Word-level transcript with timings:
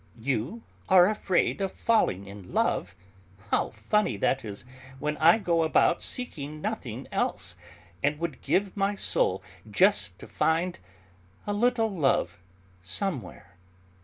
"You 0.19 0.63
are 0.89 1.05
afraid 1.07 1.61
of 1.61 1.71
falling 1.71 2.25
in 2.25 2.51
love? 2.53 2.95
How 3.51 3.69
funny 3.69 4.17
that 4.17 4.43
is, 4.43 4.65
when 4.97 5.15
I 5.17 5.37
go 5.37 5.61
about 5.61 6.01
seeking 6.01 6.59
nothing 6.59 7.07
else, 7.11 7.55
and 8.01 8.17
would 8.17 8.41
give 8.41 8.75
my 8.75 8.95
soul 8.95 9.43
just 9.69 10.17
to 10.17 10.25
find 10.27 10.79
a 11.45 11.53
little 11.53 11.91
love 11.91 12.39
somewhere!" 12.81 13.57